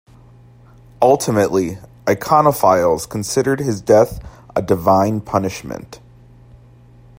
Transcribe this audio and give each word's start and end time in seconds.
Ultimately, 0.99 1.77
iconophiles 2.05 3.07
considered 3.07 3.59
his 3.59 3.81
death 3.81 4.19
a 4.55 4.61
divine 4.63 5.21
punishment. 5.21 5.99